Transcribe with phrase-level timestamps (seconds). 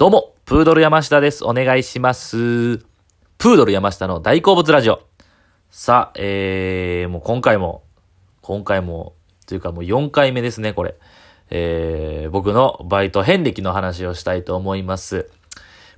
[0.00, 1.44] どうも、プードル山下です。
[1.44, 2.78] お願いします。
[2.78, 5.02] プードル山下の大好物ラジオ。
[5.68, 7.82] さあ、えー、もう今回も、
[8.40, 9.12] 今回も、
[9.46, 10.94] というかもう4回目ですね、これ。
[11.50, 15.28] えー、僕のバイト遍歴の話をしたいと思います。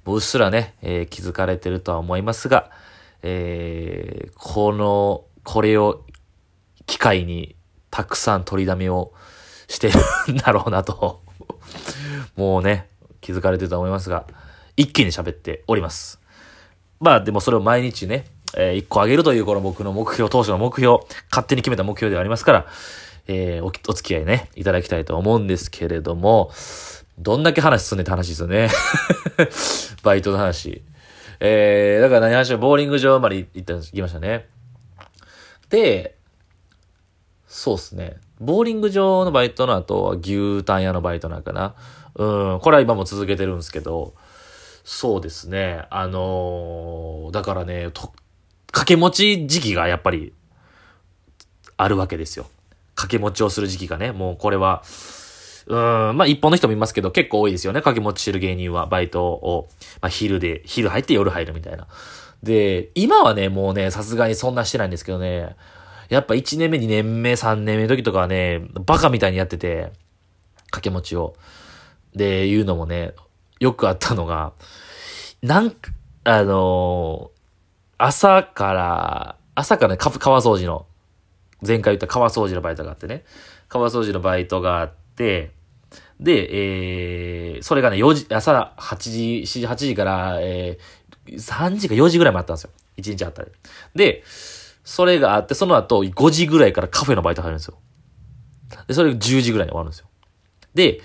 [0.04, 2.72] もううっすらね、えー気づかれてるとは思いますが、
[3.22, 6.04] えー、この、これを
[6.86, 7.54] 機会に
[7.92, 9.12] たくさん取りだめを
[9.68, 9.92] して
[10.26, 11.22] るんだろうなと。
[12.34, 12.88] もうね、
[13.22, 14.26] 気づかれてると思いますが、
[14.76, 16.20] 一気に喋っております。
[17.00, 20.98] まあでもそれを毎日ね、えー一個あげるというこの僕の目標、当初の目標、
[21.30, 22.66] 勝手に決めた目標ではありますから、
[23.28, 26.50] えーおお付き合いね、いただきたいと思うんですけれども、
[27.18, 28.68] どんだけ話進んでって話ですよね。
[30.02, 30.82] バイトの話。
[31.40, 34.46] えー、だから何話しボーリング場まで行った、行きましたね。
[35.68, 36.16] で、
[37.46, 38.16] そうっすね。
[38.40, 41.74] ボーリング場のバイトの後は牛タン屋のバイトなんかな。
[42.14, 44.14] うん、これは今も続けてるんですけど、
[44.84, 45.84] そうですね。
[45.90, 48.12] あのーだからね、と、
[48.66, 50.32] 掛け持ち時期がやっぱり、
[51.76, 52.46] あるわけですよ。
[52.94, 54.82] 掛け持ちをする時期がね、もうこれは、
[55.66, 55.78] うん、
[56.16, 57.80] まあ一本の人もいますけど、結構多いですよね。
[57.80, 59.68] 掛け持ちしてる芸人は、バイトを、
[60.00, 61.86] まあ昼で、昼入って夜入るみたいな。
[62.42, 65.54] で、今はね、もうね、さすがにそんなしてないんですけどね、
[66.08, 69.92] やっぱ1年目、2年目、3年目の時とかはね、バカみたいにやってて、
[70.66, 71.34] 掛け持ちを。
[72.14, 73.14] で、言うのもね、
[73.60, 74.52] よくあったのが、
[75.42, 75.90] なんか、
[76.24, 77.42] あのー
[78.04, 80.86] 朝から、朝からね、川掃除の、
[81.64, 83.24] 前回言った川掃除のバイトがあってね、
[83.68, 85.52] 川掃除のバイトがあって、
[86.18, 92.70] で、えー、それがね、4時、朝8時、7時、8時から、えー、3時か4時ぐらいもあったんですよ。
[92.96, 93.52] 1日あったり。
[93.94, 94.24] で、
[94.82, 97.78] それがあって、その後、5時ぐらいからカフェのバイト入るんですよ。
[98.88, 100.08] で、それ10時ぐらいに終わるんですよ。
[100.74, 101.00] で、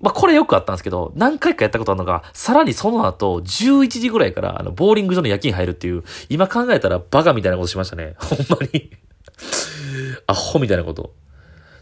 [0.00, 8.14] まあ、これよくあったんですけど、何回かやったことあるのが、さらにその後、11時ぐらいから、あの、ボーリング場の夜勤入るっていう、今考えたらバカみたいなことしましたね。
[8.18, 8.90] ほんまに。
[10.26, 11.14] アホみたいなこと。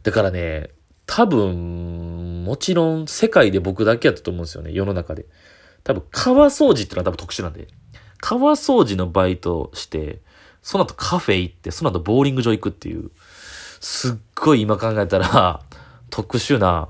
[0.02, 0.70] だからね、
[1.06, 5.26] 多分、もちろん世界で僕だけやったと思うんですよね、世の中で。
[5.84, 7.68] 多分、川掃除ってのは多分特殊なんで。
[8.20, 10.20] 川掃除のバイトして、
[10.60, 13.10] その後カフェ行って、その後ボーリング場行くっていう、
[13.80, 15.62] すっごい今考えたら、
[16.10, 16.88] 特殊な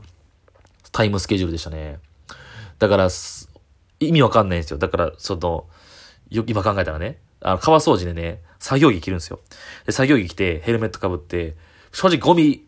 [0.93, 1.99] タイムスケジュールでしたね。
[2.78, 3.09] だから、
[4.00, 4.78] 意味わかんないんですよ。
[4.78, 5.66] だから、その、
[6.31, 9.41] 今考えたらね、あの川掃除でね、作業着着るんですよ。
[9.87, 11.56] で、作業着着て、ヘルメットかぶって、
[11.93, 12.65] 正直ゴミ、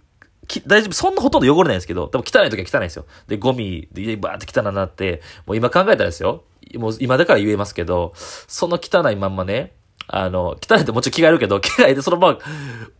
[0.67, 3.07] 大丈夫、そんなほとんど汚れないんですけど、多分汚い時は汚いんですよ。
[3.27, 6.45] で、ゴミでバーって汚なって、もう今考えたらですよ。
[6.77, 9.73] もう今だから言えますけど、その汚いまんまね、
[10.07, 12.39] あの、汚いってもちろん着替えるけど、着替えてそのまま、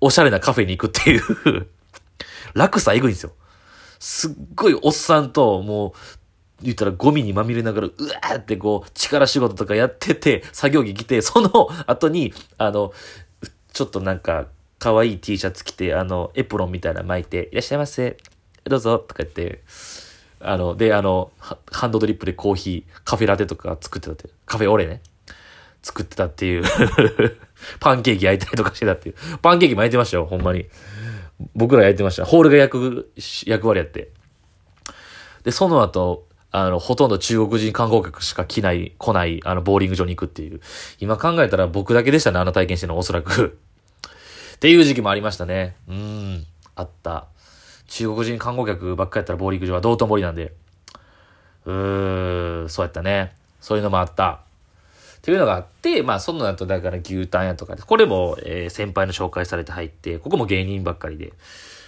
[0.01, 1.67] おしゃれなカフェに行くっていう、
[2.55, 3.33] 楽さえぐいんですよ。
[4.01, 5.93] すっごいおっさんと、もう、
[6.63, 12.93] 言ったらゴミにまみれながら、うわーってこう、力仕事とかやってて、作業着着て、その後に、あの、
[13.73, 14.47] ちょっとなんか、
[14.79, 18.17] 可愛い T シャツ着て、あの、エプロンみたいな巻いて、いらっしゃいませ、
[18.65, 19.63] どうぞ、とか言って、
[20.41, 25.03] あの、で、あの、ハンドドリップでコーヒー、カフェラテとか作ってたって、カフェオレね。
[25.83, 26.65] 作ってたっていう。
[27.79, 29.15] パンケーキ焼いたりとかしてたっていう。
[29.43, 30.67] パンケーキも焼いてましたよ、ほんまに。
[31.55, 32.25] 僕ら焼いてました。
[32.25, 33.13] ホールが焼く
[33.47, 34.11] 役割やって。
[35.45, 40.61] で、その後、あの、ほとんど中国人観光客しか来ない、来ない、あの、ボーリング場に行くっていう。
[40.99, 43.59] 今考えたら僕だけでしたね、あの体験してるの、おそらく。
[44.57, 45.77] っていう時期もありましたね。
[45.89, 47.27] うん、あった。
[47.87, 50.53] 中国人観光客ばっかやったらボーリング場は道頓堀なんで。
[51.65, 53.33] うーん、そうやったね。
[53.61, 54.41] そういうのもあった。
[55.21, 61.35] っていうのがあって、まあ、その後、だから牛タン屋とかで、これも、えー先輩の紹介されて入って、ここも芸人ばっかりで、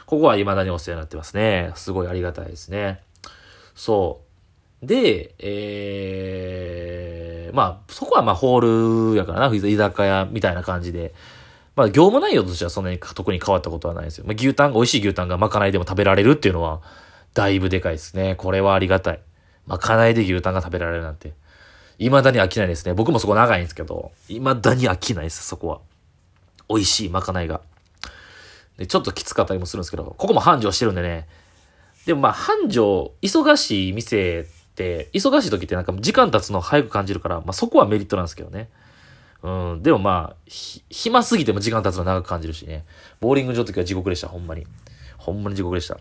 [0.05, 1.73] ここは未だにお世話になってますね。
[1.75, 3.01] すごいありがたいですね。
[3.75, 4.21] そ
[4.83, 4.87] う。
[4.87, 11.15] で、えー、まあ、そこはまあ、ホールやからな、居酒屋みたいな感じで、
[11.75, 14.25] まあ、業務内容としてはそんなに特に変わったことはないですよ。
[14.27, 16.83] まあ、牛タン、美味しい牛タンがまかないでも食べられるっていうのは、
[17.33, 18.35] だいぶでかいですね。
[18.35, 19.21] これはありがたい。
[19.67, 21.33] まかないで牛タンが食べられるなんて。
[21.99, 22.95] 未だに飽きないですね。
[22.95, 25.81] 僕もそこ長いんですけど、未だに飽きないです、そこは。
[26.69, 27.61] 美味しいまかないが。
[28.79, 31.29] で、ちょっときつかったりもするんですけど、ここも繁盛してるんでね。
[32.07, 38.69] でもまあ、繁盛、忙しい店って、忙しい時ってなんか時間経つの早く感じるから、まあそこはメリットなんですけどね。
[39.43, 42.85] うん、でもまあ、暇すぎても時間経つの長く感じるしね。
[43.21, 44.67] ボーリング場の時は地獄でした、ほんまに。
[45.19, 45.99] ほんまに地獄でした。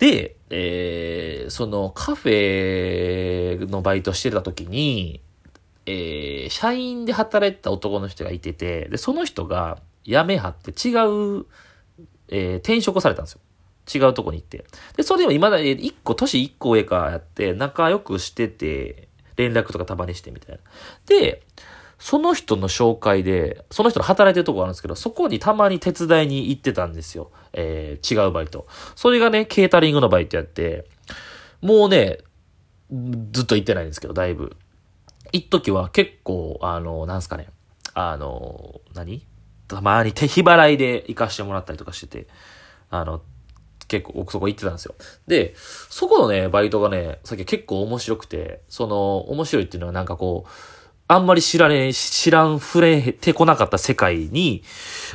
[0.00, 5.20] で、えー、そのカフェのバイトしてた時に、
[5.84, 10.92] えー、社員で働いてた男の人がいてて、で、その人が辞めはって違
[11.40, 11.46] う、
[12.28, 13.40] えー転職をされたんですよ。
[13.92, 14.64] 違うとこに行って。
[14.96, 20.62] で、それでも今だに1個、年1個上かやって、仲良くしてて、連絡とかたまにしてみたいな。
[21.06, 21.42] で、
[21.98, 27.30] その人の紹介で、その人の働いてるとこがあるんですけど、そこにたまに手伝いに行ってたんですよ。
[27.52, 28.66] えー、違うバイト。
[28.94, 30.86] それがね、ケータリングのバイトやって、
[31.60, 32.18] もうね、
[33.32, 34.56] ずっと行ってないんですけど、だいぶ。
[35.32, 37.48] 一時は結構、あの、なんすかね、
[37.94, 39.26] あの、何？
[39.68, 42.26] たまに手日払いで行かしてもらったりとかしてて、
[42.90, 43.22] あの、
[43.86, 44.96] 結構、そこ行ってたんですよ。
[45.28, 50.50] で、そこのね、バイトがね、さっき結構面白くて、その、面白いっていうのはなんかこう、
[51.12, 54.62] あんまり知らねえ、知らん、触れてこなかった世界に、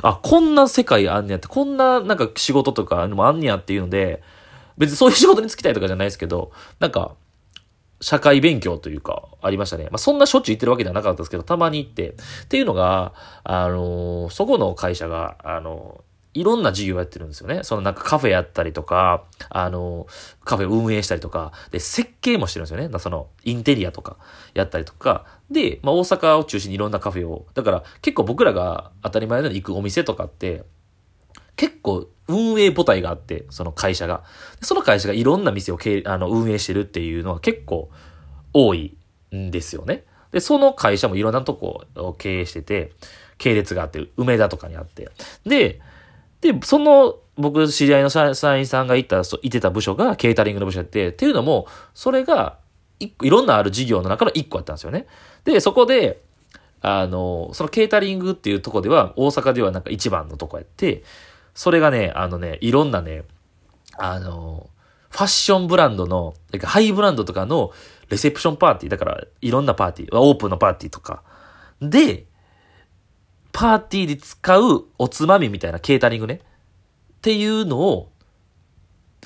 [0.02, 4.22] あ、こんな世界あんねやって、こんななんか仕事とかもあんねやっていうので、
[4.76, 7.14] 別にそういう仕事に就きたいとかじゃないですけど、なんか、
[8.02, 9.84] 社会勉強というか、ありましたね。
[9.84, 12.10] まあ、そんなしょっちゅう行ってるわけではなかったですけど、たまに行って。
[12.10, 12.14] っ
[12.48, 17.60] ていうのが、あのーそこの会社が、あのーいろんな事業やってるんですよね。
[17.62, 20.06] そのなんかカフェやったりとか、あの
[20.44, 22.98] カフェを運営したりとか、で、設計もしてるんですよね。
[22.98, 24.18] その、インテリアとか
[24.54, 30.64] やったりとか、で、まあ、大阪を中心にいろんなカフェを、だから結構僕らが当たり前のように行くお店とかって、
[31.56, 34.24] 結構運営母体があって、その会社が。
[34.60, 37.90] その会社がいろんな店をあの運営してるっていうのは結構
[38.52, 38.96] 多い
[39.34, 40.04] んですよね。
[40.32, 42.92] で、その会社もいろんなとこを経営してて、
[43.38, 45.08] 系列があって、梅田とかにあって。
[45.44, 45.80] で、
[46.52, 52.58] で、その、僕、知り合いの社員さんがいた、そういてた部署がケータリングの部署やって、っていうのも、それが、
[52.98, 55.06] いいろんなある事業の中の一個やったんですよね。
[55.44, 56.22] で、そこで、
[56.80, 61.02] あの、そのケータリングっていうとこでは、大阪ではなんか一番のとこやって、
[61.54, 63.24] それがね、あのね、いろんなね、
[63.98, 64.68] あの、
[65.10, 67.70] ファッションブランドの、なんかハイブランドとかの
[68.08, 71.22] レセプションパーティー、だからいろんなパーティー、オープンのパーティーとか、
[71.80, 72.26] で、
[73.56, 76.40] パーティーで使うおつまみみたいなケータリングね、っ
[77.22, 78.12] ていうのを、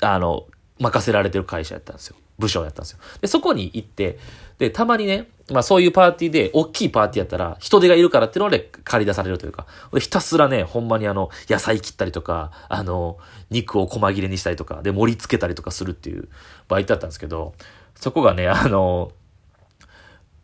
[0.01, 0.47] あの、
[0.79, 2.15] 任せられてる会社やったんですよ。
[2.39, 2.99] 部署やったんですよ。
[3.19, 4.17] で、そこに行って、
[4.57, 9.67] で、たまにね、まあそういうパーティーで、大きいパーティーやったら、人手がいるからっていうので借り出されるというか、
[9.99, 13.17] ひたすらね、ほんまにあの、野菜切ったりとか、あの、
[13.49, 16.29] 肉を細切れにしたりとか、で、盛り付けたりとかするっていう
[16.69, 17.53] バイトだったんですけど、
[17.95, 19.11] そこがね、あの、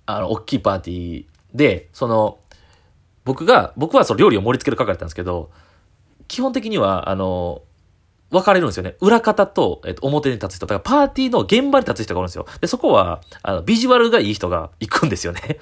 [0.08, 2.40] あの、大きいパーティーで、その、
[3.28, 5.52] 僕が、僕はその料理を盛り付ける係だったんですけど、
[6.30, 7.62] 基本的には、あの、
[8.32, 8.96] 分かれるんですよね。
[9.02, 10.66] 裏方と、えっと、表に立つ人。
[10.66, 12.46] だからパーティーの現場に立つ人がおるんですよ。
[12.62, 15.60] で、そこは、あの、ビジュアルがいい人が 行くんですよね。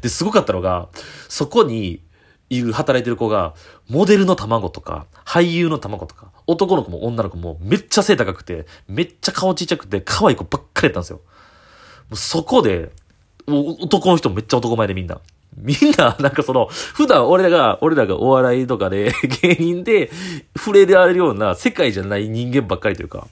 [0.00, 0.88] で、すごかったのが、
[1.28, 2.02] そこに、
[2.50, 3.54] いる、働いてる子が、
[3.90, 11.16] モデルの卵とか、俳優の卵とか、男の子も女の子もめっちゃ背高くて、めっちゃ顔ちっちゃくて、可愛い子ばっかりやったんですよ。
[11.18, 11.22] も
[12.12, 12.90] うそこで、
[13.46, 15.20] 男の人もめっちゃ男前でみんな。
[15.60, 19.12] みんな、なんかその、普段俺らが、俺らがお笑いとかで、
[19.42, 20.10] 芸人で
[20.56, 23.28] 触れられるような世界じゃない人間ばっかりというか、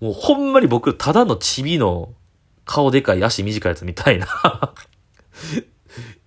[0.00, 2.12] もうほんまに僕、ただのチビの
[2.64, 4.26] 顔でかい足短いやつみたいな。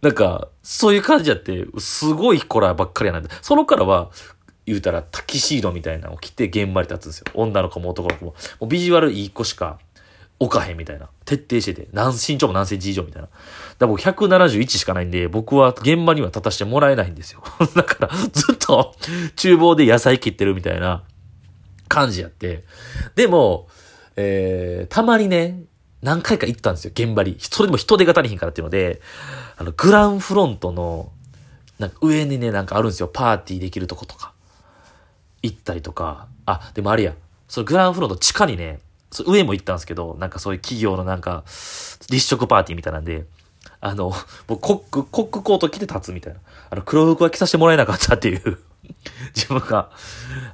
[0.02, 4.10] なんか、そういう感じやって、すごい子らばっかりやなんで、そのからは、
[4.68, 7.26] 言うたらタキシードみたいなのを着て現場に立つんですよ。
[7.36, 8.32] 女の子も男の子も。
[8.60, 9.80] もうビジュアルいい子しか
[10.40, 11.10] 置かへんみたいな。
[11.28, 11.90] 徹底してて。
[11.92, 13.28] 何身長も何センチ以上みたいな。
[13.28, 13.38] だか
[13.82, 17.44] ら僕171しかないんで、僕は現場には立たせてもらえないんですよ。
[17.76, 18.96] だから、ずっと
[19.36, 21.04] 厨房で野菜切ってるみたいな
[21.90, 22.64] 感じやって。
[23.16, 23.68] でも、
[24.16, 25.64] えー、たまにね、
[26.02, 27.36] 何回か行ったんですよ、現場に。
[27.40, 29.02] それでも人手が足りひんからっていうので、
[29.57, 31.12] あの、グランフロントの、
[31.78, 34.31] なんか上にね、なんかあるんですよ、パーティーできるとことか。
[35.44, 36.28] 行ったりとか。
[36.46, 37.14] あ、でもあれや。
[37.50, 38.80] そのグランフロント地下にね、
[39.11, 41.44] 上も行ったんですけど、なんかそういう企業のなんか、
[42.09, 43.26] 立食パーティーみたいなんで、
[43.80, 44.11] あの、
[44.47, 46.40] 僕コック、コックコート着て立つみたいな。
[46.69, 48.57] あの、黒服は着させてもらえなかったっていう、
[49.35, 49.92] 自分が、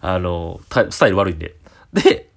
[0.01, 1.55] あの、スタイル悪いんで。
[1.93, 2.29] で、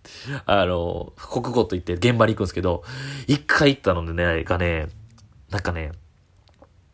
[0.44, 2.84] あの、コックコート行って現場に行くんですけど、
[3.26, 4.88] 一回行ったのでね、がね、
[5.50, 5.92] なんかね、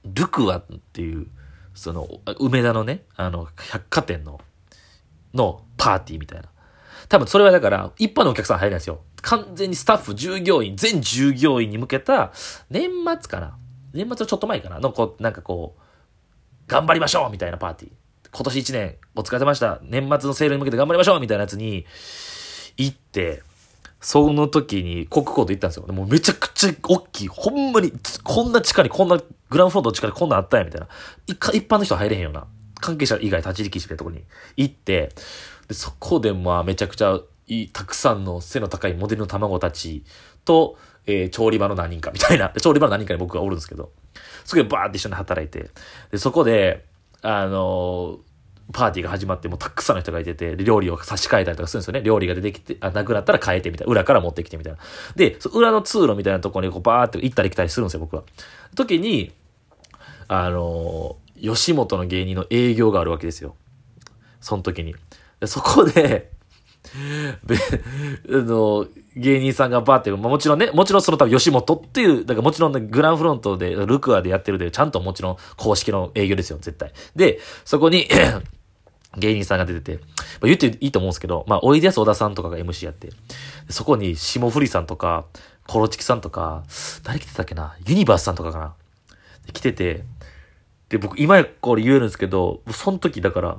[0.05, 1.27] ルクアっていう、
[1.75, 4.41] その、梅田のね、あの、百貨店の、
[5.35, 6.49] のパーティーみたいな。
[7.09, 9.01] 多分それはだから、一般のお客さん入れないんですよ。
[9.23, 12.33] 完全にスタッフ、従業員、全従業員に向けた、
[12.71, 13.57] 年末かな
[13.93, 15.83] 年末はちょっと前かなの、こう、なんかこう、
[16.67, 17.93] 頑張りましょうみたいなパーティー。
[18.35, 19.79] 今年一年お疲れ様でした。
[19.83, 21.85] 年末のセールに向けて頑張りましょうみたいなやつに
[22.77, 23.43] 行って、
[24.01, 25.87] その時にコックコート行ったんですよ。
[25.93, 27.29] もうめちゃくちゃ大きい。
[27.29, 27.93] ほんまに、
[28.25, 29.19] こんな地下にこんな、
[29.51, 30.89] グランフロントの地下にこんなんあったんや、みたいな。
[31.27, 31.39] 一
[31.69, 32.47] 般の人は入れへんような。
[32.81, 34.25] 関係者以外立ち入り禁止みたいなところに
[34.57, 35.11] 行って、
[35.69, 37.21] で、そこでまあめちゃくちゃ、
[37.73, 40.05] たくさんの背の高いモデルの卵たち
[40.45, 42.51] と、えー調理場の何人かみたいな。
[42.51, 43.91] 調理場の何人かに僕がおるんですけど、
[44.45, 45.71] そこでバーって一緒に働いて、
[46.11, 46.85] で、そこで、
[47.23, 48.33] あのー
[48.73, 52.03] パーティーが始まってもうたくさんの人がいてて、料理を差し替えたりとかするんですよね。
[52.03, 53.91] 料理が出てきて、あ、なくなったら変えてみたいな。
[53.91, 54.79] 裏から持ってきてみたいな。
[55.17, 58.23] で、裏の通路みたいなところにこうバーって行ったり来たりするんですよ、僕は。
[58.75, 59.33] 時に、
[60.29, 63.57] あのー、吉本の芸人の営業があるわけですよ。
[64.41, 64.95] その時に。
[65.45, 66.32] そこで、
[67.45, 67.57] で、
[68.29, 68.87] あの、
[69.17, 76.93] 芸人さんがバーって、もちろんね、もちろんその多分吉本っていう、だからもちろん、ね、グランフロントで、ルクアでやってるで、ちゃんともちろん公式の営業ですよ、絶対。
[77.15, 78.09] で、そこに
[79.17, 80.01] 芸人さんが出てて、ま
[80.43, 83.11] あ、言っていいと思うんですけど、まあ、おいでやす小田さんとかが MC やって、
[83.69, 85.27] そこに霜降りさんとか、
[85.67, 86.65] コロチキさんとか、
[87.05, 88.75] 誰来てたっけなユニバースさんとかかな
[89.53, 90.05] 来てて、
[90.89, 93.59] で、僕、今これ言えるんですけど、その時だから、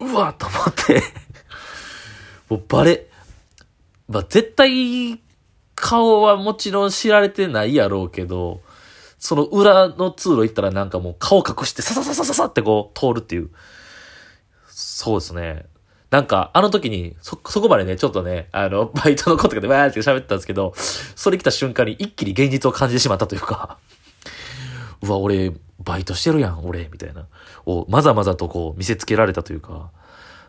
[0.00, 1.02] うわと思って
[2.52, 3.06] もうバレ、
[4.08, 5.18] まあ、絶対、
[5.74, 8.60] 顔はもちろん知られてないやろうけど、
[9.18, 13.48] その裏の通路行ったらなんかもう顔隠してささささささってこう通るっていう。
[14.68, 15.64] そうですね。
[16.10, 23.78] なんか、あの時に、そ、そこまでね、ちょっとね、あの、 バイトのことかでわーって喋ったんですけど、それ来た瞬間に一気に現実を感じてしまったというか、
[25.00, 27.26] うわ、俺、バイトしてるやん、俺、みたいな。
[27.64, 29.90] を、まざまざとこう、見せつけられたというか、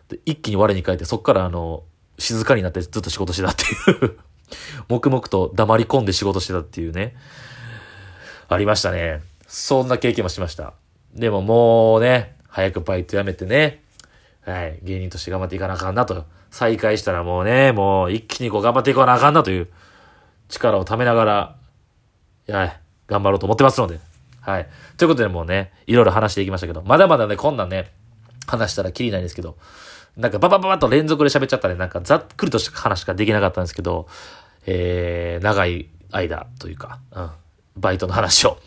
[0.08, 1.84] で一気に我に返って、そっからあの、
[2.18, 4.18] 静かになってずっと仕事してたっていう
[4.88, 7.16] 黙々と黙り込んで仕事してたっていうね。
[8.48, 9.22] ありましたね。
[9.46, 10.74] そんな経験もしました。
[11.14, 13.82] でももうね、早くバイト辞めてね、
[14.42, 16.24] はい、芸人として頑張っていかなあかんなと。
[16.50, 19.68] 再開したらもうね、もう一気にこう頑張っていかなあかんなという
[20.48, 21.56] 力を貯めながら、
[22.48, 23.98] はい、頑張ろうと思ってますので。
[24.40, 24.68] はい。
[24.98, 27.92] ということでもうね、いろいろ話していきましたけど、まだまだね、こんなんね、
[28.46, 29.56] 話したらきりないんですけど、
[30.16, 34.06] なんかババババと連続で喋っちゃったね、なんかざっくりとした話しかできなかったんですけど、
[34.66, 37.30] えー、長い間というか、うん、
[37.76, 38.58] バイトの話を、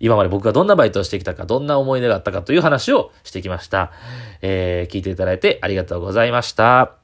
[0.00, 3.92] 今まで僕がどんなバイトをしてきたか、どんな思い出があったかという話をしてきました。
[4.42, 6.99] えー、聞いていただいてありがとうございました。